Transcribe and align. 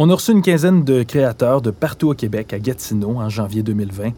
On 0.00 0.08
a 0.10 0.14
reçu 0.14 0.30
une 0.30 0.42
quinzaine 0.42 0.84
de 0.84 1.02
créateurs 1.02 1.60
de 1.60 1.72
partout 1.72 2.10
au 2.10 2.14
Québec, 2.14 2.52
à 2.52 2.60
Gatineau, 2.60 3.16
en 3.16 3.28
janvier 3.28 3.64
2020, 3.64 4.12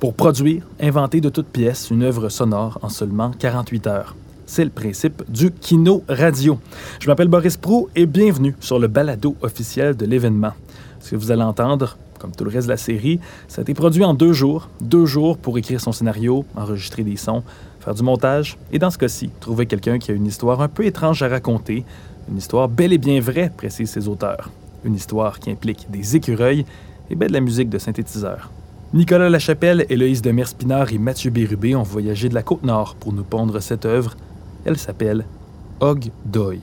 pour 0.00 0.14
produire, 0.14 0.62
inventer 0.80 1.20
de 1.20 1.28
toutes 1.28 1.48
pièces 1.48 1.90
une 1.90 2.04
œuvre 2.04 2.30
sonore 2.30 2.78
en 2.80 2.88
seulement 2.88 3.32
48 3.38 3.86
heures. 3.86 4.16
C'est 4.46 4.64
le 4.64 4.70
principe 4.70 5.22
du 5.28 5.50
Kino 5.50 6.02
Radio. 6.08 6.58
Je 7.00 7.06
m'appelle 7.06 7.28
Boris 7.28 7.58
Prou 7.58 7.90
et 7.94 8.06
bienvenue 8.06 8.56
sur 8.60 8.78
le 8.78 8.88
balado 8.88 9.36
officiel 9.42 9.94
de 9.94 10.06
l'événement. 10.06 10.52
Ce 11.00 11.10
que 11.10 11.16
vous 11.16 11.30
allez 11.30 11.42
entendre, 11.42 11.98
comme 12.18 12.32
tout 12.34 12.44
le 12.44 12.50
reste 12.50 12.68
de 12.68 12.72
la 12.72 12.78
série, 12.78 13.20
ça 13.46 13.60
a 13.60 13.62
été 13.62 13.74
produit 13.74 14.04
en 14.04 14.14
deux 14.14 14.32
jours. 14.32 14.70
Deux 14.80 15.04
jours 15.04 15.36
pour 15.36 15.58
écrire 15.58 15.82
son 15.82 15.92
scénario, 15.92 16.46
enregistrer 16.56 17.02
des 17.02 17.16
sons, 17.16 17.42
faire 17.80 17.92
du 17.92 18.02
montage 18.02 18.56
et, 18.72 18.78
dans 18.78 18.90
ce 18.90 18.96
cas-ci, 18.96 19.28
trouver 19.40 19.66
quelqu'un 19.66 19.98
qui 19.98 20.12
a 20.12 20.14
une 20.14 20.26
histoire 20.26 20.62
un 20.62 20.68
peu 20.68 20.86
étrange 20.86 21.22
à 21.22 21.28
raconter. 21.28 21.84
Une 22.30 22.38
histoire 22.38 22.70
bel 22.70 22.94
et 22.94 22.98
bien 22.98 23.20
vraie, 23.20 23.52
précisent 23.54 23.90
ses 23.90 24.08
auteurs. 24.08 24.50
Une 24.84 24.94
histoire 24.94 25.40
qui 25.40 25.50
implique 25.50 25.86
des 25.90 26.16
écureuils 26.16 26.64
et 27.10 27.14
bien 27.14 27.28
de 27.28 27.32
la 27.32 27.40
musique 27.40 27.68
de 27.68 27.78
synthétiseur. 27.78 28.50
Nicolas 28.94 29.28
Lachapelle, 29.28 29.84
Héloïse 29.88 30.22
de 30.22 30.30
Merspinard 30.30 30.92
et 30.92 30.98
Mathieu 30.98 31.30
Bérubé 31.30 31.74
ont 31.74 31.82
voyagé 31.82 32.28
de 32.28 32.34
la 32.34 32.42
Côte-Nord 32.42 32.94
pour 32.94 33.12
nous 33.12 33.24
pondre 33.24 33.60
cette 33.60 33.84
œuvre. 33.84 34.16
Elle 34.64 34.76
s'appelle 34.76 35.24
Og 35.80 36.10
Doy. 36.24 36.60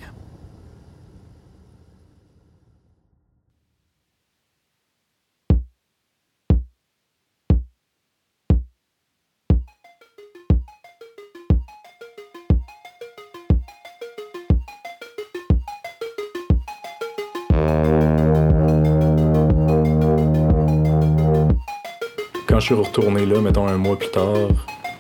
Quand 22.54 22.60
je 22.60 22.66
suis 22.66 22.76
retourné 22.76 23.26
là, 23.26 23.42
mettons 23.42 23.68
un 23.68 23.78
mois 23.78 23.98
plus 23.98 24.12
tard, 24.12 24.48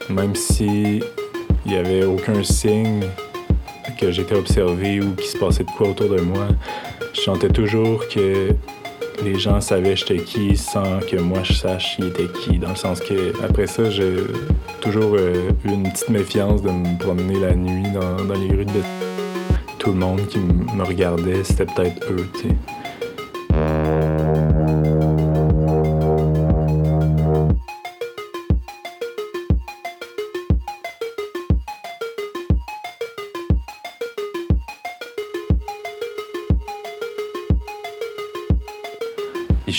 même 0.10 0.34
si 0.34 1.04
il 1.68 1.72
n'y 1.72 1.78
avait 1.78 2.04
aucun 2.04 2.42
signe 2.42 3.04
que 4.00 4.12
j'étais 4.12 4.34
observé 4.34 5.00
ou 5.00 5.14
qu'il 5.14 5.28
se 5.28 5.38
passait 5.38 5.64
de 5.64 5.70
quoi 5.78 5.90
autour 5.90 6.10
de 6.10 6.20
moi, 6.20 6.48
je 7.14 7.22
sentais 7.22 7.50
toujours 7.50 8.08
que 8.08 8.50
les 9.24 9.38
gens 9.38 9.62
savaient 9.62 9.96
j'étais 9.96 10.18
qui 10.18 10.58
sans 10.58 11.00
que 11.02 11.18
moi 11.18 11.42
je 11.44 11.54
sache 11.54 11.96
qui 11.96 12.08
était 12.08 12.28
qui. 12.42 12.58
Dans 12.58 12.70
le 12.70 12.76
sens 12.76 13.00
que 13.00 13.40
après 13.46 13.68
ça, 13.68 13.88
j'ai 13.92 14.16
toujours 14.82 15.14
euh, 15.14 15.52
eu 15.64 15.74
une 15.74 15.92
petite 15.92 16.10
méfiance 16.10 16.64
de 16.64 16.72
me 16.72 16.98
promener 16.98 17.40
la 17.40 17.54
nuit 17.54 17.92
dans, 17.94 18.26
dans 18.26 18.34
les 18.34 18.50
rues 18.50 18.66
de 18.66 18.82
tout 19.78 19.92
le 19.92 20.00
monde 20.00 20.26
qui 20.28 20.40
me 20.40 20.84
regardait, 20.84 21.44
c'était 21.44 21.68
peut-être 21.68 22.12
eux, 22.12 22.28
tu 22.34 22.50
sais. 22.50 22.83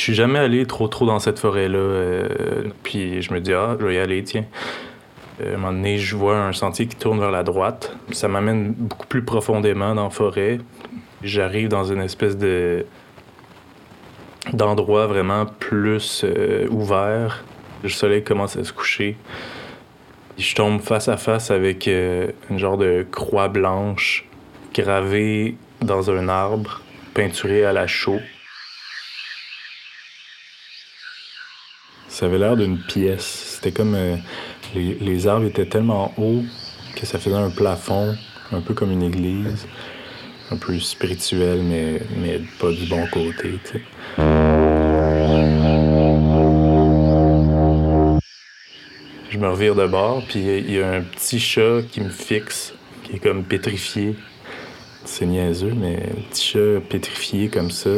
Suis 0.05 0.14
jamais 0.14 0.38
allé 0.38 0.66
trop 0.66 0.88
trop 0.88 1.06
dans 1.06 1.19
cette 1.19 1.38
forêt-là. 1.38 1.78
euh, 1.78 2.28
puis 2.83 3.22
je 3.22 3.33
me 3.33 3.41
dis, 3.41 3.52
ah, 3.52 3.77
je 3.78 3.86
vais 3.86 3.94
y 3.94 3.98
aller, 3.98 4.22
tiens. 4.22 4.44
Euh, 5.41 5.52
à 5.52 5.55
un 5.55 5.58
moment 5.58 5.72
donné, 5.72 5.98
je 5.98 6.16
vois 6.16 6.38
un 6.38 6.52
sentier 6.52 6.86
qui 6.86 6.96
tourne 6.96 7.19
vers 7.19 7.30
la 7.30 7.42
droite. 7.42 7.96
Ça 8.12 8.28
m'amène 8.28 8.72
beaucoup 8.72 9.06
plus 9.06 9.22
profondément 9.22 9.94
dans 9.94 10.05
la 10.05 10.11
forêt. 10.11 10.58
J'arrive 11.22 11.69
dans 11.69 11.84
une 11.84 12.00
espèce 12.00 12.36
de 12.36 12.86
d'endroit 14.52 15.06
vraiment 15.06 15.46
plus 15.46 16.23
euh, 16.24 16.68
ouvert. 16.68 17.45
Le 17.83 17.89
soleil 17.89 18.23
commence 18.23 18.56
à 18.56 18.64
se 18.64 18.74
coucher. 18.74 19.17
Je 20.36 20.55
tombe 20.55 20.80
face 20.80 21.08
à 21.08 21.17
face 21.17 21.50
avec 21.50 21.89
euh, 21.89 22.29
une 22.50 22.58
genre 22.58 22.77
de 22.77 23.06
croix 23.11 23.48
blanche 23.48 24.27
gravée 24.74 25.56
dans 25.80 26.11
un 26.11 26.29
arbre, 26.29 26.83
peinturée 27.14 27.64
à 27.64 27.73
la 27.73 27.86
chaux. 27.86 28.20
Ça 32.14 32.27
avait 32.27 32.39
l'air 32.39 32.57
d'une 32.57 32.79
pièce. 32.79 33.57
C'était 33.57 33.73
comme. 33.73 33.97
euh, 33.97 34.14
les, 34.73 34.95
les 35.01 35.27
arbres 35.27 35.47
étaient 35.47 35.67
tellement 35.67 36.14
hauts 36.17 36.45
que 36.95 37.07
ça 37.07 37.19
faisait 37.19 37.35
un 37.35 37.51
plafond, 37.51 38.14
un 38.52 38.61
peu 38.61 38.73
comme 38.73 38.92
une 38.92 39.02
église. 39.02 39.67
Un 40.53 40.57
peu 40.57 40.79
spirituel, 40.79 41.63
mais, 41.64 42.01
mais 42.17 42.41
pas 42.61 42.70
du 42.70 42.86
bon 42.86 43.05
côté, 43.08 43.58
tu 43.64 43.73
sais. 43.73 43.83
Je 49.30 49.39
me 49.39 49.48
revire 49.48 49.74
de 49.74 49.89
bord, 49.89 50.23
puis 50.29 50.39
il 50.39 50.70
y 50.70 50.80
a 50.80 50.92
un 50.92 51.01
petit 51.01 51.41
chat 51.41 51.83
qui 51.91 52.01
me 52.01 52.11
fixe, 52.11 52.74
qui 53.03 53.17
est 53.17 53.19
comme 53.19 53.42
pétrifié. 53.42 54.14
C'est 55.05 55.27
niaiseux, 55.27 55.74
mais 55.77 55.97
un 55.97 56.20
petit 56.30 56.53
chat 56.53 56.80
pétrifié 56.89 57.48
comme 57.48 57.73
ça. 57.73 57.91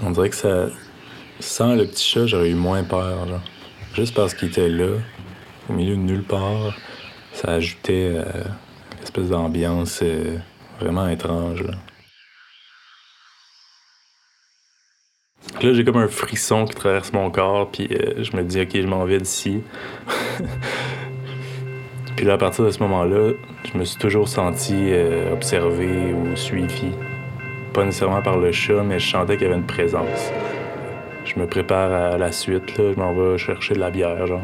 On 0.00 0.12
dirait 0.12 0.30
que 0.30 0.36
ça, 0.36 0.68
sans 1.40 1.74
le 1.74 1.86
petit 1.86 2.04
chat, 2.04 2.26
j'aurais 2.26 2.50
eu 2.50 2.54
moins 2.54 2.84
peur. 2.84 3.26
Juste 3.94 4.14
parce 4.14 4.34
qu'il 4.34 4.48
était 4.48 4.68
là, 4.68 4.98
au 5.68 5.72
milieu 5.72 5.96
de 5.96 6.00
nulle 6.00 6.24
part, 6.24 6.76
ça 7.32 7.52
ajoutait 7.52 8.12
euh, 8.14 8.44
une 8.96 9.02
espèce 9.02 9.28
d'ambiance 9.28 10.00
euh, 10.02 10.38
vraiment 10.80 11.08
étrange. 11.08 11.62
Là. 11.62 11.74
Là, 15.62 15.72
j'ai 15.72 15.84
comme 15.84 15.96
un 15.96 16.08
frisson 16.08 16.66
qui 16.66 16.74
traverse 16.74 17.12
mon 17.12 17.30
corps, 17.30 17.70
puis 17.70 17.88
euh, 17.90 18.22
je 18.22 18.36
me 18.36 18.42
dis, 18.42 18.60
OK, 18.60 18.70
je 18.74 18.86
m'en 18.86 19.04
vais 19.04 19.18
d'ici. 19.18 19.62
puis 22.16 22.26
là, 22.26 22.34
à 22.34 22.38
partir 22.38 22.64
de 22.64 22.70
ce 22.70 22.78
moment-là, 22.80 23.32
je 23.64 23.78
me 23.78 23.84
suis 23.84 23.98
toujours 23.98 24.28
senti 24.28 24.74
euh, 24.74 25.32
observé 25.32 26.12
ou 26.12 26.36
suivi. 26.36 26.90
Pas 27.72 27.84
nécessairement 27.84 28.20
par 28.20 28.38
le 28.38 28.52
chat, 28.52 28.82
mais 28.82 28.98
je 28.98 29.10
sentais 29.10 29.38
qu'il 29.38 29.46
y 29.46 29.50
avait 29.50 29.58
une 29.58 29.66
présence 29.66 30.30
je 31.26 31.38
me 31.40 31.46
prépare 31.46 31.92
à 31.92 32.16
la 32.18 32.32
suite. 32.32 32.72
Je 32.76 32.98
m'en 32.98 33.12
vais 33.12 33.38
chercher 33.38 33.74
de 33.74 33.80
la 33.80 33.90
bière. 33.90 34.26
Genre. 34.26 34.40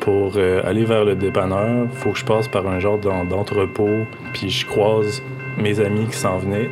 Pour 0.00 0.32
euh, 0.36 0.62
aller 0.64 0.84
vers 0.84 1.04
le 1.04 1.14
dépanneur, 1.16 1.86
faut 1.92 2.10
que 2.12 2.18
je 2.18 2.24
passe 2.24 2.48
par 2.48 2.66
un 2.66 2.78
genre 2.78 2.98
d'en- 2.98 3.24
d'entrepôt, 3.24 4.04
puis 4.34 4.50
je 4.50 4.66
croise 4.66 5.22
mes 5.58 5.80
amis 5.80 6.06
qui 6.06 6.16
s'en 6.16 6.38
venaient. 6.38 6.70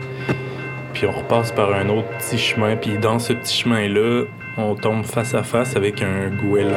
Puis 0.93 1.07
on 1.07 1.13
repasse 1.13 1.51
par 1.51 1.73
un 1.75 1.89
autre 1.89 2.07
petit 2.19 2.39
chemin. 2.39 2.77
Puis 2.77 2.99
dans 2.99 3.19
ce 3.19 3.33
petit 3.33 3.55
chemin-là, 3.63 4.25
on 4.57 4.75
tombe 4.77 5.05
face 5.05 5.35
à 5.35 5.43
face 5.43 5.75
avec 5.75 6.03
un 6.03 6.29
goéland 6.29 6.71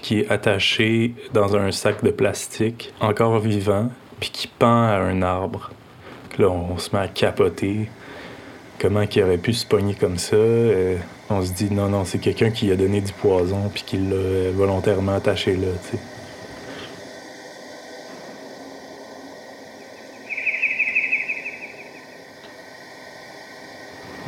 qui 0.00 0.20
est 0.20 0.30
attaché 0.30 1.14
dans 1.32 1.56
un 1.56 1.70
sac 1.72 2.04
de 2.04 2.10
plastique, 2.10 2.92
encore 3.00 3.38
vivant, 3.40 3.88
puis 4.20 4.30
qui 4.30 4.46
pend 4.46 4.84
à 4.88 4.96
un 4.98 5.22
arbre. 5.22 5.70
Là, 6.38 6.48
on 6.50 6.76
se 6.78 6.94
met 6.94 7.02
à 7.02 7.08
capoter. 7.08 7.88
Comment 8.78 9.06
qu'il 9.06 9.22
aurait 9.22 9.38
pu 9.38 9.52
se 9.52 9.64
pogner 9.64 9.94
comme 9.94 10.18
ça? 10.18 10.36
Euh, 10.36 10.96
on 11.30 11.42
se 11.42 11.52
dit 11.52 11.68
non, 11.70 11.88
non, 11.88 12.04
c'est 12.04 12.18
quelqu'un 12.18 12.50
qui 12.50 12.70
a 12.70 12.76
donné 12.76 13.00
du 13.00 13.12
poison 13.12 13.70
puis 13.72 13.84
qui 13.86 13.96
l'a 13.96 14.14
euh, 14.14 14.52
volontairement 14.54 15.12
attaché 15.12 15.56
là, 15.56 15.68
tu 15.90 15.96
sais. 15.96 16.02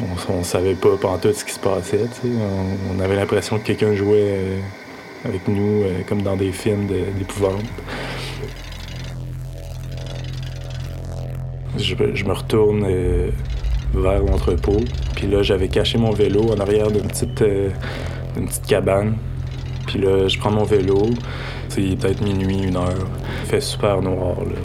On, 0.00 0.34
on 0.34 0.42
savait 0.44 0.74
pas 0.74 0.96
pantoute 1.00 1.34
ce 1.34 1.44
qui 1.44 1.52
se 1.52 1.60
passait. 1.60 2.06
On, 2.96 3.00
avait 3.00 3.16
l'impression 3.16 3.58
que 3.58 3.64
quelqu'un 3.64 3.94
jouait 3.94 4.38
euh, 4.38 4.58
avec 5.24 5.46
nous 5.48 5.84
comme 6.08 6.22
dans 6.22 6.36
des 6.36 6.52
films 6.52 6.86
d'épouvante. 6.86 7.64
Je, 11.76 11.96
je 12.14 12.24
me 12.24 12.32
retourne 12.32 12.84
euh, 12.88 13.30
vers 13.92 14.22
l'entrepôt. 14.22 14.80
Puis 15.14 15.26
là, 15.26 15.42
j'avais 15.42 15.68
caché 15.68 15.98
mon 15.98 16.10
vélo 16.10 16.52
en 16.52 16.60
arrière 16.60 16.90
d'une 16.90 17.06
petite, 17.06 17.42
euh, 17.42 17.70
petite 18.34 18.66
cabane. 18.66 19.16
Puis 19.86 19.98
là, 19.98 20.28
je 20.28 20.38
prends 20.38 20.50
mon 20.50 20.64
vélo. 20.64 21.10
C'est 21.68 21.96
peut-être 21.96 22.22
minuit, 22.22 22.62
une 22.62 22.76
heure. 22.76 23.06
Il 23.42 23.48
fait 23.48 23.60
super 23.60 24.00
noir, 24.00 24.36
là. 24.40 24.56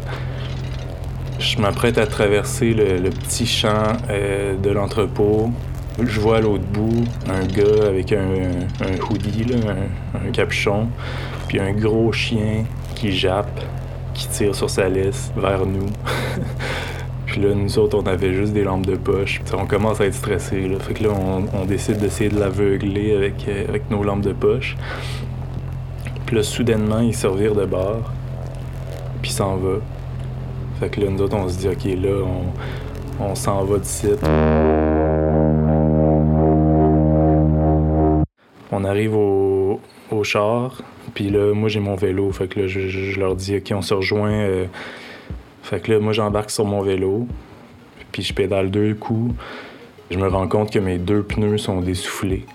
Je 1.39 1.57
m'apprête 1.57 1.98
à 1.98 2.06
traverser 2.06 2.74
le, 2.74 3.10
petit 3.10 3.45
champ 3.45 3.94
euh, 4.10 4.57
de 4.57 4.69
l'entrepôt. 4.71 5.51
Je 5.98 6.19
vois 6.19 6.38
à 6.38 6.42
l'autre 6.42 6.66
bout 6.66 7.06
un 7.30 7.45
gars 7.45 7.88
avec 7.88 8.12
un, 8.12 8.25
un 8.81 9.00
hoodie, 9.10 9.45
un, 9.54 10.27
un 10.27 10.31
capuchon, 10.31 10.88
puis 11.48 11.60
un 11.60 11.71
gros 11.71 12.12
chien 12.12 12.66
qui 12.95 13.13
jappe, 13.13 13.62
qui 14.13 14.27
tire 14.27 14.54
sur 14.54 14.69
sa 14.69 14.89
laisse 14.89 15.31
vers 15.38 15.66
nous. 15.66 15.88
Puis 17.30 17.42
là, 17.42 17.54
nous 17.54 17.78
autres, 17.78 17.96
on 17.96 18.08
avait 18.08 18.34
juste 18.34 18.54
des 18.54 18.64
lampes 18.64 18.88
de 18.88 18.96
poche. 18.96 19.40
T'sais, 19.46 19.54
on 19.54 19.68
commence 19.68 20.02
à 20.02 20.08
être 20.08 20.16
stressé. 20.16 20.68
Fait 20.80 20.96
que 20.96 21.04
là, 21.04 21.10
on, 21.54 21.66
décide 21.66 21.98
d'essayer 21.98 22.28
de 22.28 22.40
l'aveugler 22.40 23.16
avec, 23.16 23.48
euh, 23.48 23.68
avec 23.68 23.88
nos 23.92 24.04
lampes 24.04 24.24
de 24.24 24.34
poche. 24.34 24.76
Puis 26.26 26.36
là, 26.36 26.42
soudainement, 26.42 27.02
ils 27.02 27.14
servirent 27.14 27.54
de 27.54 27.66
bord. 27.66 28.12
Puis 29.22 29.30
s'en 29.30 29.58
va. 29.58 29.76
Fait 30.80 30.90
que 30.90 31.02
là, 31.02 31.12
nous 31.12 31.22
autres, 31.22 31.36
on 31.38 31.48
se 31.48 31.60
dit, 31.60 31.68
OK, 31.68 31.86
là, 32.02 32.26
on, 33.20 33.36
s'en 33.36 33.64
va 33.64 33.78
d'ici. 33.78 34.08
On 38.72 38.84
arrive 38.84 39.16
au, 39.16 39.80
au 40.10 40.24
char. 40.24 40.81
Puis 41.14 41.30
là, 41.30 41.54
moi, 41.54 41.70
j'ai 41.70 41.80
mon 41.80 41.96
vélo. 41.96 42.31
Fait 42.31 42.48
que 42.48 42.62
là, 42.62 42.66
je, 42.66 43.20
leur 43.20 43.36
dis, 43.36 43.58
OK, 43.58 43.72
on 43.76 43.84
se 43.84 43.94
rejoint. 43.94 44.31
Euh, 44.31 44.66
fait 45.69 45.80
que 45.80 45.92
là, 45.92 46.00
moi, 46.00 46.13
j'embarque 46.13 46.50
sur 46.50 46.66
mon 46.66 46.81
vélo, 46.81 47.27
puis 48.12 48.24
je 48.24 48.33
pédale 48.33 48.71
deux 48.71 48.95
coups. 48.95 49.36
Je 50.10 50.18
me 50.18 50.27
rends 50.27 50.48
compte 50.48 50.71
que 50.71 50.80
mes 50.80 50.98
deux 50.98 51.21
pneus 51.21 51.60
sont 51.60 51.81
dessoufflés. 51.81 52.45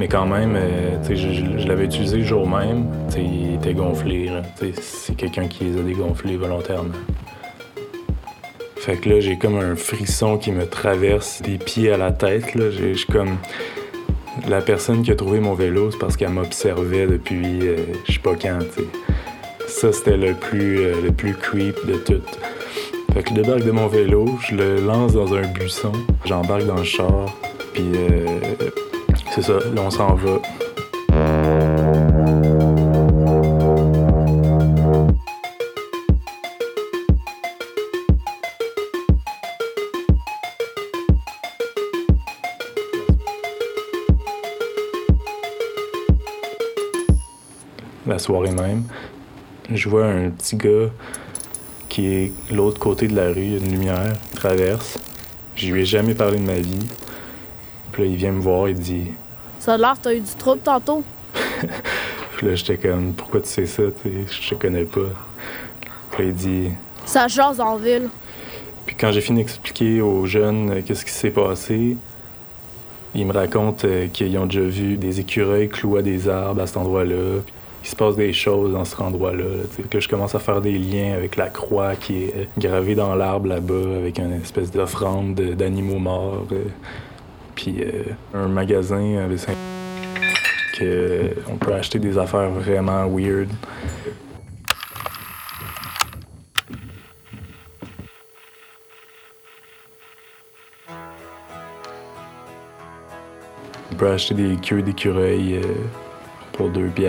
Mais 0.00 0.08
quand 0.08 0.24
même, 0.26 0.54
euh, 0.56 0.96
je, 1.08 1.14
je- 1.14 1.68
l'avais 1.68 1.84
utilisé 1.84 2.18
le 2.18 2.24
jour 2.24 2.48
même. 2.48 2.86
Il 3.16 3.54
était 3.54 3.74
gonflé. 3.74 4.30
C'est 4.80 5.14
quelqu'un 5.14 5.46
qui 5.46 5.64
les 5.64 5.78
a 5.78 5.82
dégonflés 5.82 6.36
volontairement. 6.36 6.94
Fait 8.76 8.96
que 8.96 9.08
là, 9.10 9.20
j'ai 9.20 9.36
comme 9.36 9.58
un 9.58 9.76
frisson 9.76 10.38
qui 10.38 10.50
me 10.52 10.66
traverse 10.66 11.42
des 11.42 11.58
pieds 11.58 11.92
à 11.92 11.96
la 11.98 12.12
tête. 12.12 12.54
Là. 12.54 12.70
J'ai- 12.70 12.94
comme... 13.12 13.36
La 14.48 14.60
personne 14.62 15.02
qui 15.02 15.10
a 15.10 15.16
trouvé 15.16 15.40
mon 15.40 15.54
vélo, 15.54 15.90
c'est 15.90 15.98
parce 15.98 16.16
qu'elle 16.16 16.30
m'observait 16.30 17.06
depuis 17.08 17.58
euh, 17.66 17.76
je 18.06 18.12
sais 18.12 18.18
pas 18.20 18.34
quand. 18.40 18.58
Ça, 19.68 19.92
c'était 19.92 20.16
le 20.16 20.34
plus, 20.34 20.80
euh, 20.80 21.00
le 21.02 21.12
plus 21.12 21.34
creep 21.34 21.76
de 21.86 21.98
tout. 21.98 22.22
Fait 23.12 23.22
que 23.22 23.28
je 23.28 23.34
débarque 23.34 23.64
de 23.64 23.70
mon 23.70 23.86
vélo, 23.86 24.26
je 24.40 24.56
le 24.56 24.80
lance 24.80 25.12
dans 25.12 25.34
un 25.34 25.46
buisson, 25.46 25.92
j'embarque 26.24 26.64
dans 26.64 26.78
le 26.78 26.84
char, 26.84 27.26
puis 27.74 27.92
euh, 27.94 28.40
c'est 29.34 29.42
ça, 29.42 29.52
là 29.52 29.82
on 29.82 29.90
s'en 29.90 30.14
va. 30.14 30.40
La 48.06 48.18
soirée 48.18 48.50
même, 48.50 48.84
je 49.70 49.88
vois 49.88 50.06
un 50.06 50.30
petit 50.30 50.56
gars 50.56 50.88
qui 51.88 52.06
est 52.06 52.32
de 52.50 52.56
l'autre 52.56 52.78
côté 52.78 53.08
de 53.08 53.16
la 53.16 53.28
rue, 53.28 53.42
il 53.42 53.52
y 53.52 53.54
a 53.54 53.58
une 53.58 53.70
lumière, 53.70 54.12
il 54.32 54.38
traverse. 54.38 54.98
Je 55.56 55.72
lui 55.72 55.82
ai 55.82 55.84
jamais 55.84 56.14
parlé 56.14 56.38
de 56.38 56.44
ma 56.44 56.54
vie. 56.54 56.86
Puis 57.92 58.04
là, 58.04 58.08
il 58.08 58.16
vient 58.16 58.32
me 58.32 58.40
voir, 58.40 58.68
il 58.68 58.78
dit. 58.78 59.06
Ça 59.58 59.74
a 59.74 59.78
l'air 59.78 59.94
que 59.94 60.02
t'as 60.02 60.14
eu 60.14 60.20
du 60.20 60.34
trouble 60.38 60.60
tantôt. 60.62 61.02
Puis 62.36 62.46
là, 62.46 62.54
j'étais 62.54 62.76
comme, 62.76 63.12
pourquoi 63.14 63.40
tu 63.40 63.48
sais 63.48 63.66
ça, 63.66 63.82
je 64.04 64.48
te 64.48 64.54
connais 64.54 64.84
pas. 64.84 65.00
Puis 66.12 66.22
là, 66.22 66.28
il 66.28 66.34
dit. 66.34 66.70
Ça 67.04 67.26
jase 67.26 67.60
en 67.60 67.76
ville. 67.76 68.08
Puis 68.86 68.96
quand 68.96 69.12
j'ai 69.12 69.20
fini 69.20 69.40
d'expliquer 69.40 70.00
aux 70.00 70.24
jeunes 70.24 70.70
euh, 70.70 70.82
qu'est-ce 70.86 71.04
qui 71.04 71.10
s'est 71.10 71.30
passé, 71.30 71.96
ils 73.14 73.26
me 73.26 73.32
racontent 73.32 73.86
euh, 73.86 74.06
qu'ils 74.08 74.38
ont 74.38 74.46
déjà 74.46 74.62
vu 74.62 74.96
des 74.96 75.20
écureuils 75.20 75.68
clouer 75.68 76.02
des 76.02 76.28
arbres 76.28 76.62
à 76.62 76.66
cet 76.66 76.76
endroit-là. 76.78 77.40
Il 77.82 77.88
se 77.88 77.96
passe 77.96 78.16
des 78.16 78.32
choses 78.32 78.72
dans 78.72 78.84
cet 78.84 79.00
endroit-là. 79.00 79.44
que 79.90 80.00
je 80.00 80.08
commence 80.08 80.34
à 80.34 80.38
faire 80.38 80.60
des 80.60 80.76
liens 80.78 81.14
avec 81.14 81.36
la 81.36 81.48
croix 81.48 81.94
qui 81.96 82.24
est 82.24 82.36
euh, 82.36 82.44
gravée 82.58 82.94
dans 82.94 83.14
l'arbre 83.14 83.46
là-bas, 83.48 83.96
avec 83.96 84.18
une 84.18 84.32
espèce 84.32 84.70
d'offrande 84.70 85.34
de- 85.34 85.54
d'animaux 85.54 85.98
morts. 85.98 86.46
euh. 86.52 86.64
Puis 87.54 87.76
euh, 87.80 88.02
un 88.34 88.48
magasin 88.48 89.18
avec 89.24 89.38
Saint- 89.38 89.52
que 90.78 91.30
on 91.48 91.56
peut 91.56 91.72
acheter 91.74 91.98
des 91.98 92.18
affaires 92.18 92.50
vraiment 92.50 93.06
weird. 93.08 93.48
On 103.90 103.94
peut 103.96 104.08
acheter 104.10 104.34
des 104.34 104.56
queues 104.56 104.82
d'écureuil 104.82 105.56
euh, 105.56 105.62
pour 106.58 106.68
deux. 106.68 106.90
Puis 106.94 107.06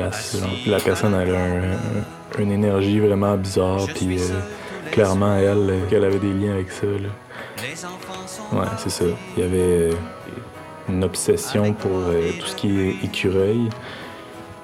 La 0.68 0.80
personne 0.80 1.14
elle 1.16 1.36
a 1.36 1.38
un- 1.44 1.58
un- 1.74 2.40
une 2.42 2.52
énergie 2.52 3.00
vraiment 3.02 3.36
bizarre, 3.36 3.86
puis 3.96 4.18
euh, 4.20 4.40
clairement 4.92 5.36
elle, 5.36 5.70
euh, 5.70 5.86
qu'elle 5.90 6.06
avait 6.06 6.20
des 6.20 6.32
liens 6.32 6.54
avec 6.54 6.72
ça. 6.72 6.86
là. 6.86 7.10
Ouais, 8.54 8.68
c'est 8.78 8.90
ça. 8.90 9.06
Il 9.36 9.44
y 9.44 9.46
avait 9.46 9.58
euh, 9.60 9.92
une 10.88 11.04
obsession 11.04 11.74
pour 11.74 11.92
euh, 11.92 12.32
tout 12.40 12.46
ce 12.46 12.56
qui 12.56 12.80
est 12.80 12.96
écureuil. 13.04 13.70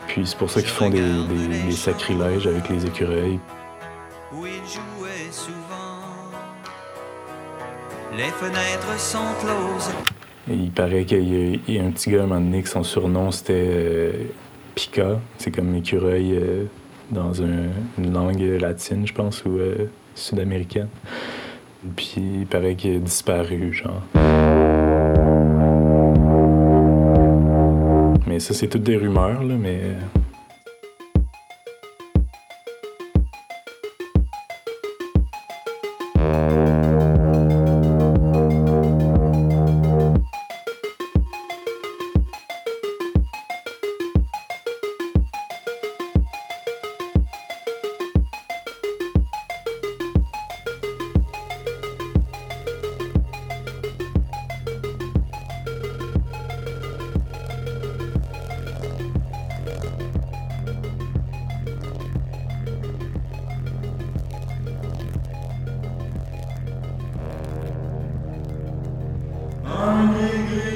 Puis 0.08 0.26
c'est 0.26 0.38
pour 0.38 0.50
ça 0.50 0.62
qu'ils 0.62 0.70
font 0.70 0.90
des, 0.90 1.02
des- 1.02 1.64
des 1.66 1.72
sacrilèges 1.72 2.48
avec 2.48 2.70
les 2.70 2.86
écureuils. 2.86 3.40
où 4.34 4.46
il 4.46 4.54
jouait 4.54 5.32
souvent. 5.32 6.04
Les 8.16 8.30
fenêtres 8.32 8.98
sont 9.00 9.18
closes. 9.42 9.92
Et 10.50 10.54
il 10.54 10.72
paraît 10.72 11.04
qu'il 11.06 11.28
y, 11.28 11.56
a- 11.56 11.60
il 11.68 11.74
y 11.76 11.80
a 11.80 11.84
un 11.84 11.92
petit 11.92 12.12
gars 12.12 12.22
à 12.22 12.24
un 12.24 12.28
moment 12.28 12.40
donné 12.40 12.62
que 12.62 12.70
son 12.70 12.84
surnom 12.84 13.32
c'était 13.32 13.54
euh, 13.68 14.12
Pika. 14.76 15.20
C'est 15.38 15.52
comme 15.52 15.74
écureuil 15.76 16.34
euh, 16.36 16.66
dans 17.12 17.42
un- 17.42 17.70
une 17.98 18.14
langue 18.14 18.42
latine, 18.60 19.06
je 19.08 19.14
pense, 19.14 19.44
ou 19.46 19.58
euh, 19.58 19.90
sud-américaine. 20.16 20.88
Puis 21.96 22.22
il 22.42 22.46
paraît 22.48 22.76
qu'il 22.76 22.96
a 22.96 23.00
disparu, 23.00 23.72
genre. 23.74 24.02
Mais 28.28 28.40
ça, 28.40 28.54
c'est 28.54 28.68
toutes 28.68 28.84
des 28.84 28.98
rumeurs, 28.98 29.44
là, 29.44 29.56
mais. 29.58 29.82
Pour 70.06 70.75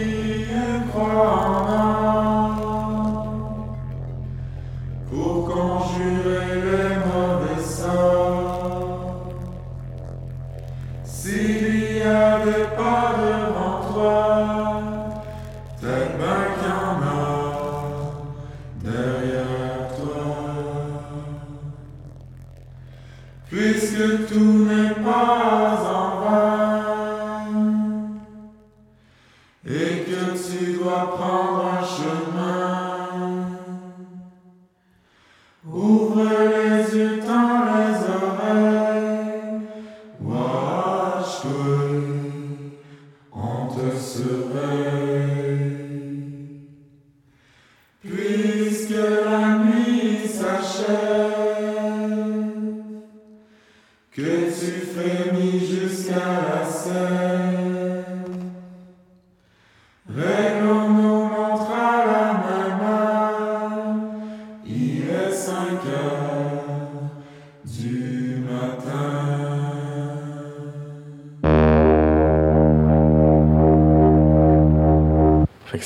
tu 30.36 30.74
dois 30.74 31.16
prendre 31.18 31.66
un 31.66 31.84
chemin. 31.84 32.89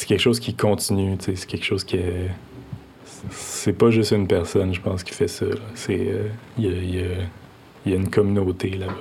C'est 0.03 0.07
quelque 0.07 0.19
chose 0.19 0.41
qui 0.41 0.53
continue, 0.53 1.15
c'est 1.21 1.45
quelque 1.45 1.63
chose 1.63 1.85
qui 1.85 1.95
est. 1.95 2.29
C'est 3.31 3.71
pas 3.71 3.89
juste 3.89 4.11
une 4.11 4.27
personne, 4.27 4.73
je 4.73 4.81
pense, 4.81 5.01
qui 5.01 5.13
fait 5.13 5.29
ça. 5.29 5.45
euh, 6.99 7.23
il 7.85 7.91
y 7.91 7.93
a 7.93 7.95
une 7.95 8.09
communauté 8.09 8.71
là-bas. 8.71 8.93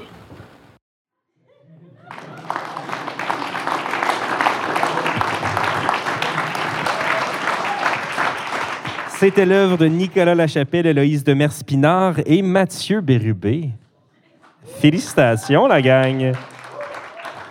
C'était 9.18 9.44
l'œuvre 9.44 9.78
de 9.78 9.86
Nicolas 9.86 10.36
Lachapelle, 10.36 10.86
Héloïse 10.86 11.24
de 11.24 11.34
Merspinard 11.34 12.20
et 12.26 12.42
Mathieu 12.42 13.00
Bérubé. 13.00 13.70
Félicitations, 14.80 15.66
la 15.66 15.82
gang! 15.82 16.32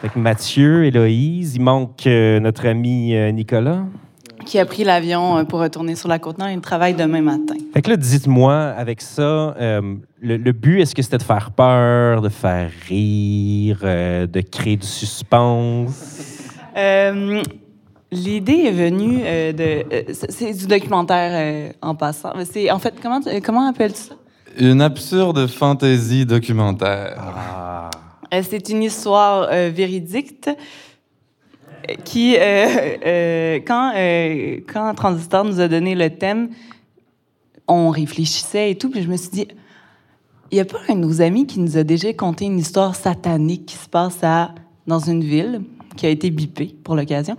Fait 0.02 0.10
que 0.10 0.18
Mathieu, 0.18 0.86
Héloïse, 0.86 1.56
il 1.56 1.62
manque 1.62 2.08
euh, 2.08 2.40
notre 2.40 2.68
ami 2.68 3.16
euh, 3.16 3.32
Nicolas. 3.32 3.84
Qui 4.46 4.58
a 4.58 4.66
pris 4.66 4.84
l'avion 4.84 5.38
euh, 5.38 5.44
pour 5.44 5.60
retourner 5.60 5.96
sur 5.96 6.10
la 6.10 6.18
Côte-Nord 6.18 6.48
et 6.48 6.54
il 6.54 6.60
travaille 6.62 6.96
demain 6.96 7.22
matin. 7.22 7.54
Fait 7.72 7.84
que 7.84 7.92
là, 7.92 7.98
dites-moi, 7.98 8.56
avec 8.56 9.00
ça, 9.00 9.22
euh, 9.22 9.96
le, 10.20 10.38
le 10.38 10.52
but, 10.54 10.82
est-ce 10.82 10.96
que 10.96 11.04
c'était 11.04 11.20
de 11.20 11.24
faire 11.24 11.52
peur, 11.52 12.22
de 12.22 12.30
faire 12.30 12.72
rire, 12.88 13.82
euh, 13.84 14.26
de 14.26 14.42
créer 14.42 14.78
du 14.78 14.88
suspense? 14.88 16.50
Euh, 16.76 17.44
L'idée 18.12 18.64
est 18.66 18.72
venue 18.72 19.20
euh, 19.24 19.54
de. 19.54 19.86
euh, 19.94 20.02
c'est 20.30 20.54
du 20.54 20.66
documentaire 20.68 21.32
euh, 21.34 21.72
en 21.82 21.96
passant. 21.96 22.34
C'est 22.44 22.70
en 22.72 22.80
fait 22.80 22.96
comment 23.02 23.22
comment 23.42 23.70
appelles-tu 23.70 24.02
ça? 24.02 24.16
Une 24.60 24.82
absurde 24.82 25.48
fantaisie 25.48 26.26
documentaire. 26.26 27.16
Ah. 27.20 27.61
Euh, 28.34 28.42
C'est 28.48 28.70
une 28.70 28.84
histoire 28.84 29.50
euh, 29.52 29.70
véridique 29.74 30.48
euh, 30.48 31.94
qui, 32.06 32.36
euh, 32.40 33.60
quand, 33.66 33.94
quand 34.72 34.94
Transistor 34.96 35.44
nous 35.44 35.60
a 35.60 35.68
donné 35.68 35.96
le 35.96 36.10
thème, 36.10 36.50
on 37.68 37.90
réfléchissait 37.90 38.72
et 38.72 38.78
tout, 38.78 38.90
puis 38.90 39.02
je 39.02 39.10
me 39.10 39.18
suis 39.18 39.30
dit, 39.30 39.48
il 40.52 40.56
n'y 40.56 40.62
a 40.62 40.66
pas 40.66 40.80
un 40.90 40.96
de 40.96 41.00
nos 41.00 41.22
amis 41.22 41.46
qui 41.46 41.60
nous 41.60 41.78
a 41.78 41.84
déjà 41.84 42.14
conté 42.14 42.46
une 42.46 42.60
histoire 42.60 42.96
satanique 42.96 43.66
qui 43.66 43.76
se 43.76 43.88
passe 43.88 44.20
dans 44.88 45.00
une 45.00 45.24
ville, 45.24 45.62
qui 45.96 46.06
a 46.06 46.10
été 46.10 46.30
bipée 46.30 46.76
pour 46.84 46.96
l'occasion. 46.96 47.38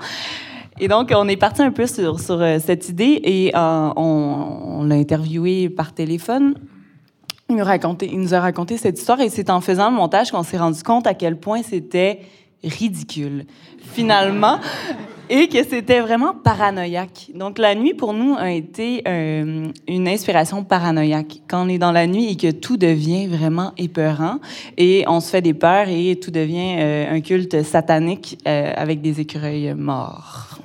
Et 0.80 0.88
donc, 0.88 1.12
on 1.14 1.28
est 1.28 1.36
parti 1.36 1.60
un 1.60 1.70
peu 1.70 1.86
sur, 1.86 2.18
cette 2.18 2.88
idée 2.88 3.20
et 3.22 3.52
on 3.54 4.84
l'a 4.86 4.94
interviewé 4.94 5.68
par 5.68 5.92
téléphone. 5.92 6.54
Il 7.48 7.56
nous, 7.56 8.34
a 8.34 8.40
raconté 8.40 8.76
cette 8.78 8.98
histoire 8.98 9.20
et 9.20 9.28
c'est 9.28 9.50
en 9.50 9.60
faisant 9.60 9.90
le 9.90 9.96
montage 9.96 10.30
qu'on 10.30 10.42
s'est 10.42 10.58
rendu 10.58 10.82
compte 10.82 11.06
à 11.06 11.14
quel 11.14 11.36
point 11.36 11.62
c'était 11.62 12.20
ridicule, 12.64 13.44
finalement, 13.92 14.58
et 15.28 15.48
que 15.48 15.62
c'était 15.64 16.00
vraiment 16.00 16.34
paranoïaque. 16.34 17.30
Donc, 17.34 17.58
la 17.58 17.74
nuit, 17.74 17.94
pour 17.94 18.14
nous, 18.14 18.36
a 18.36 18.50
été 18.50 19.02
euh, 19.06 19.68
une 19.88 20.08
inspiration 20.08 20.64
paranoïaque. 20.64 21.42
Quand 21.48 21.66
on 21.66 21.68
est 21.68 21.78
dans 21.78 21.92
la 21.92 22.06
nuit 22.06 22.30
et 22.30 22.36
que 22.36 22.50
tout 22.50 22.76
devient 22.76 23.26
vraiment 23.26 23.72
épeurant 23.76 24.38
et 24.76 25.04
on 25.08 25.20
se 25.20 25.30
fait 25.30 25.42
des 25.42 25.54
peurs 25.54 25.88
et 25.88 26.16
tout 26.16 26.30
devient 26.30 26.76
euh, 26.78 27.14
un 27.14 27.20
culte 27.20 27.62
satanique 27.62 28.38
euh, 28.46 28.72
avec 28.76 29.00
des 29.00 29.20
écureuils 29.20 29.74
morts. 29.74 30.58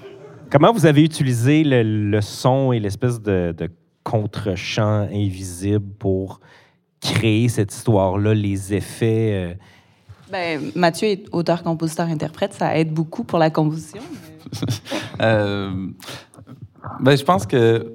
Comment 0.49 0.71
vous 0.71 0.85
avez 0.85 1.03
utilisé 1.03 1.63
le, 1.63 1.83
le 1.83 2.21
son 2.21 2.71
et 2.71 2.79
l'espèce 2.79 3.21
de, 3.21 3.53
de 3.57 3.69
contre-champ 4.03 5.09
invisible 5.11 5.85
pour 5.99 6.39
créer 7.13 7.49
cette 7.49 7.73
histoire-là, 7.73 8.33
les 8.33 8.73
effets? 8.73 9.31
euh, 9.33 9.53
Ben, 10.31 10.71
Mathieu 10.75 11.07
est 11.09 11.25
auteur, 11.31 11.63
compositeur, 11.63 12.07
interprète, 12.07 12.53
ça 12.53 12.77
aide 12.77 12.91
beaucoup 12.93 13.23
pour 13.23 13.39
la 13.39 13.49
composition. 13.49 14.01
Euh, 15.19 15.87
ben, 16.99 17.17
je 17.17 17.23
pense 17.23 17.45
que 17.47 17.93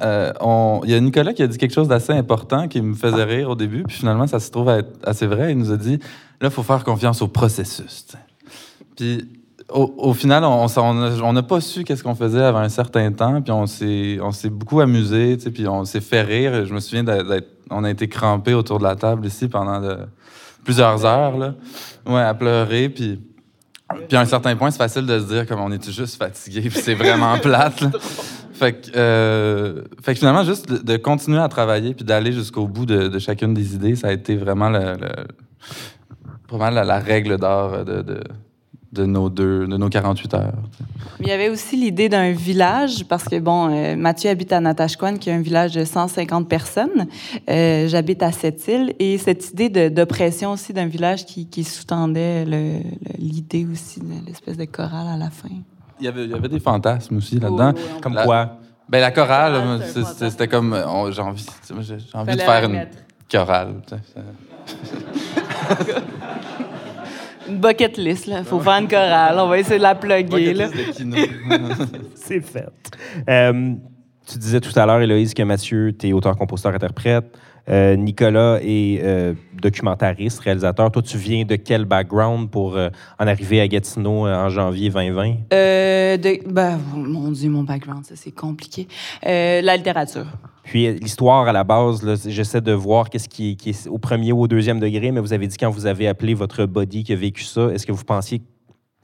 euh, 0.00 0.32
on- 0.40 0.82
il 0.84 0.90
y 0.90 0.94
a 0.94 1.00
Nicolas 1.00 1.32
qui 1.32 1.42
a 1.42 1.46
dit 1.46 1.56
quelque 1.58 1.72
chose 1.74 1.88
d'assez 1.88 2.12
important 2.12 2.68
qui 2.68 2.80
me 2.82 2.94
faisait 2.94 3.24
rire 3.24 3.48
au 3.50 3.54
début, 3.54 3.82
puis 3.84 3.96
finalement, 3.96 4.26
ça 4.26 4.38
se 4.38 4.50
trouve 4.50 4.68
à 4.68 4.78
être 4.78 4.90
assez 5.02 5.26
vrai. 5.26 5.52
Il 5.52 5.58
nous 5.58 5.72
a 5.72 5.76
dit 5.78 5.96
là, 6.40 6.48
il 6.48 6.50
faut 6.50 6.62
faire 6.62 6.84
confiance 6.84 7.22
au 7.22 7.28
processus. 7.28 8.06
Puis 8.96 9.26
au, 9.70 9.94
au 9.96 10.14
final, 10.14 10.44
on 10.44 11.32
n'a 11.32 11.42
pas 11.42 11.60
su 11.60 11.84
qu'est-ce 11.84 12.02
qu'on 12.02 12.14
faisait 12.14 12.42
avant 12.42 12.58
un 12.60 12.68
certain 12.68 13.10
temps, 13.12 13.40
puis 13.42 13.52
on 13.52 13.66
s'est 13.66 14.18
on 14.22 14.30
s'est 14.32 14.50
beaucoup 14.50 14.80
amusé, 14.80 15.36
tu 15.36 15.44
sais, 15.44 15.50
puis 15.50 15.66
on 15.68 15.84
s'est 15.84 16.00
fait 16.00 16.22
rire. 16.22 16.64
Je 16.64 16.72
me 16.74 16.80
souviens 16.80 17.04
d'être, 17.04 17.48
on 17.70 17.84
a 17.84 17.90
été 17.90 18.08
crampés 18.08 18.54
autour 18.54 18.78
de 18.78 18.84
la 18.84 18.96
table 18.96 19.26
ici 19.26 19.48
pendant 19.48 19.80
de- 19.80 19.98
plusieurs 20.64 21.04
heures, 21.04 21.36
là, 21.38 21.54
ouais, 22.06 22.20
à 22.22 22.34
pleurer, 22.34 22.88
puis. 22.88 23.20
Puis 24.08 24.16
à 24.16 24.20
un 24.22 24.24
certain 24.24 24.56
point, 24.56 24.70
c'est 24.70 24.78
facile 24.78 25.04
de 25.04 25.18
se 25.18 25.26
dire 25.26 25.46
comme 25.46 25.60
on 25.60 25.70
est 25.70 25.90
juste 25.90 26.16
fatigué, 26.16 26.62
puis 26.62 26.80
c'est 26.80 26.94
vraiment 26.94 27.36
plate. 27.42 27.82
là. 27.82 27.90
Fait 28.54 28.72
que, 28.72 28.88
euh, 28.96 29.82
fait 30.02 30.14
que 30.14 30.18
finalement, 30.20 30.44
juste 30.44 30.66
de, 30.72 30.78
de 30.78 30.96
continuer 30.96 31.40
à 31.40 31.48
travailler 31.48 31.92
puis 31.92 32.02
d'aller 32.04 32.32
jusqu'au 32.32 32.66
bout 32.66 32.86
de, 32.86 33.08
de 33.08 33.18
chacune 33.18 33.52
des 33.52 33.74
idées, 33.74 33.94
ça 33.94 34.08
a 34.08 34.12
été 34.12 34.34
vraiment 34.36 34.70
le, 34.70 34.94
le- 34.96 36.58
la, 36.58 36.84
la 36.84 36.98
règle 37.00 37.36
d'or 37.38 37.84
de, 37.84 38.00
de, 38.02 38.20
de 38.92 39.06
nos 39.06 39.30
deux, 39.30 39.66
de 39.66 39.76
nos 39.78 39.88
48 39.88 40.34
heures. 40.34 40.52
Mais 41.18 41.26
il 41.26 41.28
y 41.28 41.32
avait 41.32 41.48
aussi 41.48 41.76
l'idée 41.76 42.08
d'un 42.10 42.32
village, 42.32 43.04
parce 43.08 43.24
que, 43.24 43.38
bon, 43.38 43.68
euh, 43.70 43.96
Mathieu 43.96 44.28
habite 44.28 44.52
à 44.52 44.60
Natashquan, 44.60 45.16
qui 45.16 45.30
est 45.30 45.32
un 45.32 45.40
village 45.40 45.72
de 45.72 45.84
150 45.84 46.46
personnes. 46.48 47.06
Euh, 47.48 47.88
J'habite 47.88 48.22
à 48.22 48.32
Sept-Îles. 48.32 48.92
Et 48.98 49.16
cette 49.18 49.50
idée 49.50 49.90
d'oppression 49.90 50.52
aussi 50.52 50.72
d'un 50.74 50.86
village 50.86 51.24
qui, 51.24 51.46
qui 51.46 51.64
sous-tendait 51.64 52.44
l'idée 53.18 53.66
aussi 53.70 54.00
de 54.00 54.06
l'espèce 54.26 54.58
de 54.58 54.64
chorale 54.66 55.06
à 55.08 55.16
la 55.16 55.30
fin. 55.30 55.48
Il 55.98 56.04
y 56.04 56.08
avait, 56.08 56.24
il 56.24 56.30
y 56.30 56.34
avait 56.34 56.48
des 56.48 56.60
fantasmes 56.60 57.16
aussi 57.16 57.38
là-dedans. 57.40 57.72
Oui, 57.74 57.80
oui, 57.82 57.90
on- 57.96 58.00
Comme 58.00 58.14
La- 58.14 58.24
quoi? 58.24 58.58
Ben, 58.88 59.00
la 59.00 59.10
chorale, 59.10 59.80
c'était 60.18 60.48
comme. 60.48 60.76
J'ai 61.12 61.22
envie, 61.22 61.46
envie 62.12 62.36
de 62.36 62.40
faire 62.42 62.64
une 62.64 62.72
mettre. 62.72 62.98
chorale. 63.30 63.74
Une 67.52 67.58
bucket 67.58 67.96
list, 67.98 68.26
là. 68.26 68.44
Faut 68.44 68.60
faire 68.60 68.80
une 68.80 68.88
chorale. 68.88 69.36
On 69.38 69.48
va 69.48 69.58
essayer 69.58 69.78
de 69.78 69.82
la 69.82 69.94
plugger, 69.94 70.54
là. 70.54 70.68
Bucket 70.68 70.86
list 70.86 70.98
de 70.98 71.14
kino. 71.14 71.16
C'est 72.14 72.40
fait. 72.40 72.68
Euh, 73.28 73.74
tu 74.26 74.38
disais 74.38 74.60
tout 74.60 74.72
à 74.78 74.86
l'heure, 74.86 75.00
Héloïse, 75.00 75.34
que 75.34 75.42
Mathieu, 75.42 75.92
tu 75.98 76.08
es 76.08 76.12
auteur, 76.12 76.36
compositeur, 76.36 76.74
interprète. 76.74 77.36
Euh, 77.68 77.94
Nicolas 77.96 78.58
est 78.62 79.00
euh, 79.02 79.34
documentariste, 79.60 80.40
réalisateur. 80.40 80.90
Toi, 80.90 81.02
tu 81.02 81.16
viens 81.16 81.44
de 81.44 81.56
quel 81.56 81.84
background 81.84 82.50
pour 82.50 82.76
euh, 82.76 82.88
en 83.20 83.26
arriver 83.28 83.60
à 83.60 83.68
Gatineau 83.68 84.26
euh, 84.26 84.34
en 84.34 84.48
janvier 84.48 84.90
2020? 84.90 85.34
Euh, 85.52 86.16
de, 86.16 86.38
ben, 86.50 86.78
mon 86.94 87.30
Dieu, 87.30 87.50
mon 87.50 87.62
background, 87.62 88.04
ça, 88.04 88.16
c'est 88.16 88.32
compliqué. 88.32 88.88
La 89.22 89.76
littérature. 89.76 90.26
Puis 90.64 90.92
l'histoire, 90.94 91.46
à 91.48 91.52
la 91.52 91.64
base, 91.64 92.02
là, 92.02 92.14
j'essaie 92.26 92.60
de 92.60 92.72
voir 92.72 93.10
qu'est-ce 93.10 93.28
qui, 93.28 93.52
est- 93.52 93.54
qui 93.56 93.70
est 93.70 93.88
au 93.88 93.98
premier 93.98 94.32
ou 94.32 94.40
au 94.42 94.48
deuxième 94.48 94.78
degré, 94.80 95.10
mais 95.10 95.20
vous 95.20 95.32
avez 95.32 95.46
dit 95.46 95.56
quand 95.56 95.70
vous 95.70 95.86
avez 95.86 96.08
appelé 96.08 96.34
votre 96.34 96.66
body 96.66 97.04
qui 97.04 97.12
a 97.12 97.16
vécu 97.16 97.42
ça, 97.44 97.68
est-ce 97.72 97.86
que 97.86 97.92
vous 97.92 98.04
pensiez 98.04 98.42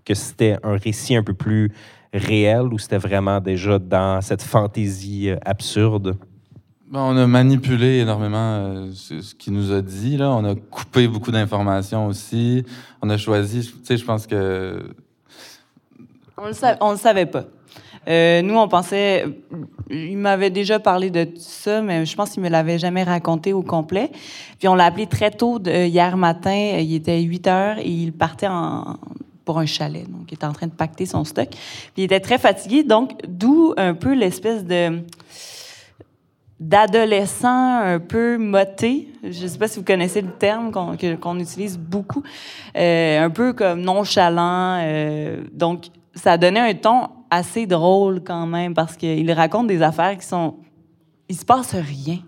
que 0.05 0.15
c'était 0.15 0.57
un 0.63 0.77
récit 0.77 1.17
un 1.17 1.23
peu 1.23 1.35
plus 1.35 1.73
réel 2.13 2.63
ou 2.73 2.79
c'était 2.79 2.99
vraiment 2.99 3.41
déjà 3.41 3.79
dans 3.79 4.21
cette 4.21 4.43
fantaisie 4.43 5.31
absurde? 5.45 6.17
Ben, 6.91 7.01
on 7.01 7.19
a 7.19 7.27
manipulé 7.27 7.99
énormément 7.99 8.39
euh, 8.39 8.91
ce, 8.95 9.35
qu'il 9.35 9.53
nous 9.53 9.73
a 9.73 9.83
dit. 9.83 10.17
Là. 10.17 10.31
On 10.31 10.45
a 10.47 10.55
coupé 10.55 11.07
beaucoup 11.07 11.31
d'informations 11.31 12.07
aussi. 12.07 12.65
On 13.03 13.11
a 13.11 13.19
choisi, 13.19 13.61
tu 13.61 13.85
sais, 13.85 13.99
je 13.99 14.05
pense 14.07 14.27
que. 14.27 14.95
On 16.39 16.47
le, 16.47 16.93
le 16.93 16.97
savait 16.97 17.27
pas. 17.27 17.45
Euh, 18.09 18.41
nous, 18.41 18.57
on 18.57 18.69
pensait. 18.69 19.27
Il 19.91 20.17
m'avait 20.17 20.49
déjà 20.49 20.79
parlé 20.79 21.11
de 21.11 21.25
tout 21.25 21.33
ça, 21.37 21.83
mais 21.83 22.07
je 22.07 22.17
pense 22.17 22.31
qu'il 22.31 22.43
me 22.43 22.49
l'avait 22.49 22.79
jamais 22.79 23.03
raconté 23.03 23.53
au 23.53 23.63
complet. 23.63 24.11
Puis 24.59 24.67
on 24.67 24.75
l'a 24.75 24.87
appelé 24.87 25.07
très 25.07 25.31
tôt 25.31 25.61
hier 25.67 26.17
matin. 26.17 26.79
Il 26.81 26.95
était 26.95 27.21
8 27.21 27.47
heures 27.49 27.79
et 27.81 27.91
il 27.91 28.15
partait 28.15 28.49
pour 29.45 29.59
un 29.59 29.67
chalet. 29.67 30.11
Donc, 30.11 30.31
il 30.31 30.35
était 30.35 30.47
en 30.47 30.53
train 30.53 30.69
de 30.69 30.73
pacter 30.73 31.05
son 31.05 31.25
stock. 31.25 31.51
Puis 31.51 31.93
il 31.99 32.05
était 32.05 32.21
très 32.21 32.39
fatigué. 32.39 32.83
Donc, 32.83 33.13
d'où 33.29 33.75
un 33.77 33.93
peu 33.93 34.15
l'espèce 34.15 34.65
de 34.65 35.03
d'adolescent 36.61 37.81
un 37.81 38.01
peu 38.01 38.37
moté. 38.37 39.09
Je 39.23 39.43
ne 39.43 39.49
sais 39.49 39.59
pas 39.59 39.69
si 39.69 39.79
vous 39.79 39.85
connaissez 39.85 40.21
le 40.21 40.31
terme 40.31 40.73
qu'on 40.73 41.39
utilise 41.39 41.79
beaucoup. 41.79 42.23
Euh, 42.77 43.25
un 43.25 43.31
peu 43.31 43.53
comme 43.53 43.81
nonchalant. 43.83 44.81
euh, 44.83 45.45
donc, 45.53 45.87
ça 46.15 46.37
donnait 46.37 46.61
un 46.61 46.75
ton 46.75 47.09
assez 47.31 47.67
drôle 47.67 48.23
quand 48.25 48.47
même 48.47 48.75
parce 48.75 48.97
qu'il 48.97 49.31
raconte 49.33 49.69
des 49.69 49.83
affaires 49.83 50.17
qui 50.19 50.27
sont... 50.27 50.57
Il 51.29 51.37
se 51.37 51.45
passe 51.45 51.75
rien. 51.75 52.19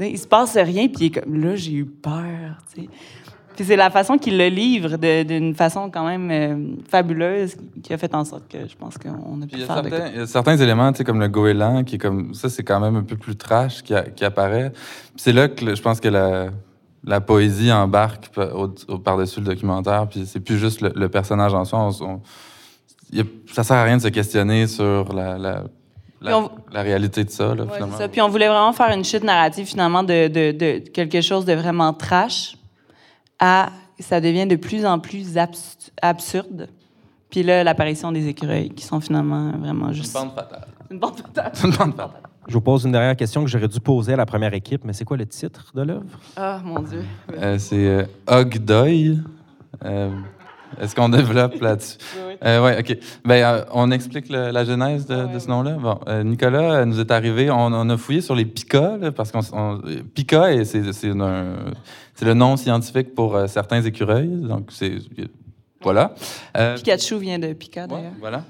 Il 0.00 0.18
se 0.18 0.26
passe 0.26 0.56
rien, 0.56 0.88
puis 0.88 0.96
il 1.00 1.06
est 1.06 1.20
comme, 1.20 1.40
là, 1.40 1.54
j'ai 1.54 1.72
eu 1.72 1.84
peur. 1.84 2.58
Puis 3.56 3.64
c'est 3.64 3.76
la 3.76 3.90
façon 3.90 4.18
qu'il 4.18 4.38
le 4.38 4.48
livre 4.48 4.96
de- 4.96 5.22
d'une 5.24 5.54
façon 5.54 5.90
quand 5.90 6.06
même 6.06 6.30
euh, 6.30 6.74
fabuleuse 6.88 7.56
qui 7.82 7.92
a 7.92 7.98
fait 7.98 8.14
en 8.14 8.24
sorte 8.24 8.48
que 8.48 8.66
je 8.66 8.74
pense 8.76 8.96
qu'on 8.98 9.42
a 9.42 9.46
pu 9.46 9.54
il 9.54 9.60
y 9.60 9.62
a 9.62 9.66
faire 9.66 9.82
de 9.82 9.88
certains, 9.90 10.08
il 10.08 10.18
y 10.18 10.22
a 10.22 10.26
certains 10.26 10.56
éléments, 10.56 10.90
tu 10.92 10.98
sais, 10.98 11.04
comme 11.04 11.20
le 11.20 11.28
goéland, 11.28 11.84
qui 11.84 11.96
est 11.96 11.98
comme. 11.98 12.34
Ça, 12.34 12.48
c'est 12.48 12.62
quand 12.62 12.80
même 12.80 12.96
un 12.96 13.02
peu 13.02 13.16
plus 13.16 13.36
trash 13.36 13.82
qui, 13.82 13.94
a- 13.94 14.02
qui 14.04 14.24
apparaît. 14.24 14.70
Puis 14.70 15.12
c'est 15.16 15.32
là 15.32 15.48
que 15.48 15.74
je 15.74 15.82
pense 15.82 16.00
que 16.00 16.08
la, 16.08 16.46
la 17.04 17.20
poésie 17.20 17.72
embarque 17.72 18.28
pa- 18.34 18.54
au- 18.54 18.74
au- 18.88 18.98
par-dessus 18.98 19.40
le 19.40 19.46
documentaire. 19.46 20.06
Puis 20.08 20.24
c'est 20.26 20.40
plus 20.40 20.58
juste 20.58 20.80
le, 20.80 20.92
le 20.94 21.08
personnage 21.08 21.52
en 21.54 21.64
soi. 21.64 21.78
On 21.80 22.04
on- 22.04 22.20
a- 23.20 23.22
ça 23.52 23.64
sert 23.64 23.76
à 23.76 23.84
rien 23.84 23.96
de 23.98 24.02
se 24.02 24.08
questionner 24.08 24.66
sur 24.66 25.12
la, 25.12 25.36
la, 25.36 25.54
Puis 26.20 26.28
la, 26.30 26.38
on- 26.38 26.50
la 26.72 26.82
réalité 26.82 27.24
de 27.24 27.30
ça, 27.30 27.54
là, 27.54 27.64
Ouais, 27.64 27.74
finalement. 27.74 27.98
ça. 27.98 28.08
Puis 28.08 28.22
on 28.22 28.28
voulait 28.28 28.48
vraiment 28.48 28.72
faire 28.72 28.90
une 28.96 29.04
chute 29.04 29.24
narrative, 29.24 29.66
finalement, 29.66 30.02
de, 30.02 30.28
de, 30.28 30.52
de 30.52 30.78
quelque 30.88 31.20
chose 31.20 31.44
de 31.44 31.52
vraiment 31.52 31.92
trash 31.92 32.56
à 33.44 33.70
ça 33.98 34.20
devient 34.20 34.46
de 34.46 34.56
plus 34.56 34.86
en 34.86 34.98
plus 34.98 35.36
abs- 35.36 35.90
absurde. 36.00 36.68
Puis 37.30 37.42
là, 37.42 37.64
l'apparition 37.64 38.12
des 38.12 38.26
écureuils, 38.28 38.70
qui 38.70 38.84
sont 38.84 39.00
finalement 39.00 39.52
vraiment 39.58 39.92
juste. 39.92 40.16
une 40.16 40.22
bande 40.28 40.34
fatale. 40.34 40.66
Une 40.90 40.98
bande 40.98 41.16
fatale. 41.16 41.50
C'est 41.54 41.66
une 41.66 41.74
bande 41.76 41.94
fatale. 41.94 42.22
Je 42.48 42.52
vous 42.54 42.60
pose 42.60 42.84
une 42.84 42.92
dernière 42.92 43.16
question 43.16 43.42
que 43.44 43.50
j'aurais 43.50 43.68
dû 43.68 43.80
poser 43.80 44.12
à 44.14 44.16
la 44.16 44.26
première 44.26 44.52
équipe, 44.54 44.84
mais 44.84 44.92
c'est 44.92 45.04
quoi 45.04 45.16
le 45.16 45.26
titre 45.26 45.72
de 45.74 45.82
l'œuvre? 45.82 46.18
Ah, 46.36 46.60
mon 46.64 46.80
Dieu. 46.80 47.04
Euh, 47.36 47.58
c'est 47.58 47.86
euh, 47.86 48.04
Ogdoy. 48.26 49.18
Euh, 49.84 50.10
Est-ce 50.80 50.94
qu'on 50.94 51.08
développe 51.08 51.60
là-dessus? 51.60 51.98
Oui. 52.28 52.34
Euh, 52.44 52.62
ouais, 52.64 52.78
OK. 52.80 52.98
Ben, 53.24 53.42
euh, 53.44 53.64
on 53.72 53.90
explique 53.92 54.28
le- 54.28 54.50
la 54.50 54.64
genèse 54.64 55.06
de, 55.06 55.14
Ah, 55.14 55.38
ce 55.38 55.46
nom-là. 55.48 55.72
Bon, 55.80 55.98
euh, 56.08 56.24
Nicolas 56.24 56.84
nous 56.84 56.98
est 56.98 57.10
arrivé, 57.12 57.50
on, 57.50 57.56
on 57.66 57.88
a 57.90 57.96
fouillé 57.96 58.20
sur 58.20 58.34
les 58.34 58.44
picas, 58.44 58.96
là, 58.96 59.12
parce 59.12 59.30
qu'on. 59.30 59.40
on- 59.52 59.80
Pica, 60.14 60.46
c'est 60.64 60.82
le 62.24 62.34
nom 62.34 62.56
scientifique 62.56 63.14
pour 63.14 63.38
certains 63.48 63.82
écureuils. 63.82 64.28
Donc, 64.28 64.70
c'est. 64.70 64.94
Voilà. 65.82 66.14
Pikachu 66.76 67.18
vient 67.18 67.38
de 67.38 67.52
Pika, 67.52 67.82
ouais, 67.82 67.88
d'ailleurs. 67.88 68.12
voilà. 68.20 68.44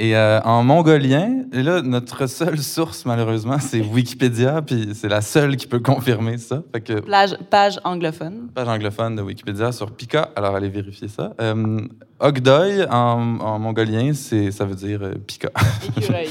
Et 0.00 0.14
euh, 0.14 0.40
en 0.42 0.62
mongolien, 0.62 1.42
et 1.52 1.60
là, 1.60 1.82
notre 1.82 2.28
seule 2.28 2.58
source, 2.58 3.04
malheureusement, 3.04 3.58
c'est 3.58 3.80
Wikipédia, 3.92 4.62
puis 4.62 4.90
c'est 4.94 5.08
la 5.08 5.20
seule 5.20 5.56
qui 5.56 5.66
peut 5.66 5.80
confirmer 5.80 6.38
ça. 6.38 6.62
Fait 6.72 6.80
que 6.80 7.00
Plage, 7.00 7.36
page 7.50 7.80
anglophone. 7.82 8.46
page 8.54 8.68
anglophone 8.68 9.16
de 9.16 9.22
Wikipédia 9.22 9.72
sur 9.72 9.90
Pika. 9.90 10.30
Alors, 10.36 10.54
allez 10.54 10.68
vérifier 10.68 11.08
ça. 11.08 11.32
Euh, 11.40 11.80
Ogdoy, 12.20 12.84
en, 12.88 13.40
en 13.40 13.58
mongolien, 13.58 14.12
c'est, 14.14 14.52
ça 14.52 14.64
veut 14.64 14.76
dire 14.76 15.00
euh, 15.02 15.14
Pika. 15.26 15.48
Écureuil. 15.96 16.28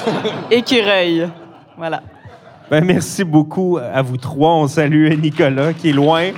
Écureuil. 0.50 1.28
Voilà. 1.76 2.02
Ben, 2.70 2.82
merci 2.82 3.22
beaucoup 3.22 3.76
à 3.76 4.00
vous 4.00 4.16
trois. 4.16 4.52
On 4.54 4.66
salue 4.66 5.12
Nicolas, 5.20 5.74
qui 5.74 5.90
est 5.90 5.92
loin. 5.92 6.30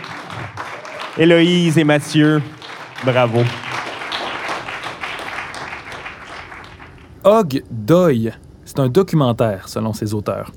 Héloïse 1.17 1.79
et 1.79 1.85
Mathieu, 1.85 2.43
bravo. 3.05 3.45
Og 7.25 7.63
Doy, 7.71 8.33
c'est 8.65 8.81
un 8.81 8.89
documentaire 8.89 9.69
selon 9.69 9.93
ses 9.93 10.13
auteurs. 10.13 10.51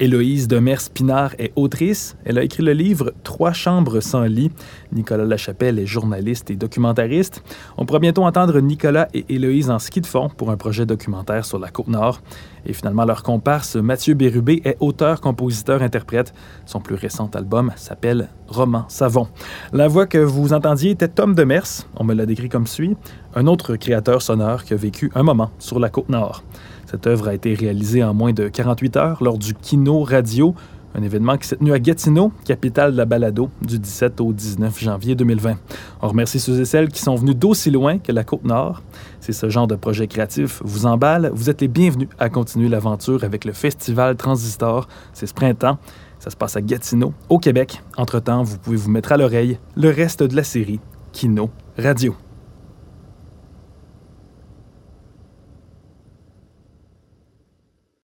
Héloïse 0.00 0.48
Demers-Pinard 0.48 1.34
est 1.38 1.52
autrice. 1.54 2.16
Elle 2.24 2.38
a 2.38 2.44
écrit 2.44 2.62
le 2.62 2.72
livre 2.72 3.12
Trois 3.24 3.52
chambres 3.52 4.00
sans 4.00 4.22
lit. 4.22 4.50
Nicolas 4.92 5.26
Lachapelle 5.26 5.78
est 5.78 5.86
journaliste 5.86 6.50
et 6.50 6.56
documentariste. 6.56 7.42
On 7.76 7.84
pourra 7.84 7.98
bientôt 7.98 8.24
entendre 8.24 8.58
Nicolas 8.60 9.08
et 9.12 9.26
Héloïse 9.28 9.68
en 9.68 9.78
ski 9.78 10.00
de 10.00 10.06
fond 10.06 10.30
pour 10.34 10.50
un 10.50 10.56
projet 10.56 10.86
documentaire 10.86 11.44
sur 11.44 11.58
la 11.58 11.68
Côte-Nord. 11.68 12.22
Et 12.68 12.74
finalement, 12.74 13.06
leur 13.06 13.22
comparse 13.22 13.76
Mathieu 13.76 14.12
Bérubé 14.12 14.60
est 14.64 14.76
auteur, 14.80 15.22
compositeur, 15.22 15.82
interprète. 15.82 16.34
Son 16.66 16.80
plus 16.80 16.94
récent 16.94 17.30
album 17.34 17.72
s'appelle 17.76 18.28
Roman 18.46 18.84
Savon. 18.88 19.26
La 19.72 19.88
voix 19.88 20.06
que 20.06 20.18
vous 20.18 20.52
entendiez 20.52 20.90
était 20.90 21.08
Tom 21.08 21.34
Demers. 21.34 21.86
On 21.96 22.04
me 22.04 22.12
l'a 22.12 22.26
décrit 22.26 22.50
comme 22.50 22.66
suit. 22.66 22.94
Un 23.34 23.46
autre 23.46 23.76
créateur 23.76 24.20
sonore 24.20 24.64
qui 24.64 24.74
a 24.74 24.76
vécu 24.76 25.10
un 25.14 25.22
moment 25.22 25.50
sur 25.58 25.80
la 25.80 25.88
Côte-Nord. 25.88 26.44
Cette 26.84 27.06
œuvre 27.06 27.28
a 27.28 27.34
été 27.34 27.54
réalisée 27.54 28.04
en 28.04 28.12
moins 28.12 28.32
de 28.32 28.48
48 28.48 28.96
heures 28.96 29.22
lors 29.22 29.38
du 29.38 29.54
Kino 29.54 30.02
Radio, 30.02 30.54
un 30.94 31.02
événement 31.02 31.36
qui 31.36 31.46
s'est 31.46 31.56
tenu 31.56 31.72
à 31.72 31.78
Gatineau, 31.78 32.32
capitale 32.44 32.92
de 32.92 32.96
la 32.96 33.04
balado, 33.04 33.50
du 33.62 33.78
17 33.78 34.20
au 34.20 34.32
19 34.32 34.78
janvier 34.78 35.14
2020. 35.14 35.56
On 36.02 36.08
remercie 36.08 36.40
ceux 36.40 36.60
et 36.60 36.64
celles 36.64 36.88
qui 36.88 37.00
sont 37.00 37.14
venus 37.14 37.36
d'aussi 37.36 37.70
loin 37.70 37.98
que 37.98 38.12
la 38.12 38.24
Côte-Nord. 38.24 38.82
Si 39.20 39.32
ce 39.32 39.48
genre 39.48 39.66
de 39.66 39.76
projet 39.76 40.06
créatif 40.06 40.60
vous 40.64 40.86
emballe, 40.86 41.30
vous 41.34 41.50
êtes 41.50 41.60
les 41.60 41.68
bienvenus 41.68 42.08
à 42.18 42.28
continuer 42.28 42.68
l'aventure 42.68 43.24
avec 43.24 43.44
le 43.44 43.52
Festival 43.52 44.16
Transistor. 44.16 44.88
C'est 45.12 45.26
ce 45.26 45.34
printemps. 45.34 45.78
Ça 46.18 46.30
se 46.30 46.36
passe 46.36 46.56
à 46.56 46.60
Gatineau, 46.60 47.12
au 47.28 47.38
Québec. 47.38 47.82
Entre-temps, 47.96 48.42
vous 48.42 48.58
pouvez 48.58 48.76
vous 48.76 48.90
mettre 48.90 49.12
à 49.12 49.16
l'oreille 49.16 49.58
le 49.76 49.90
reste 49.90 50.22
de 50.22 50.34
la 50.34 50.42
série 50.42 50.80
Kino 51.12 51.50
Radio. 51.76 52.16